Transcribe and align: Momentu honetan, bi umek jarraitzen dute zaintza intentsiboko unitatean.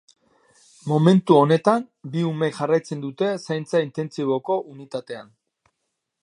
Momentu 0.91 1.35
honetan, 1.41 1.85
bi 2.15 2.23
umek 2.29 2.57
jarraitzen 2.61 3.05
dute 3.05 3.29
zaintza 3.49 3.83
intentsiboko 3.89 4.57
unitatean. 4.75 5.31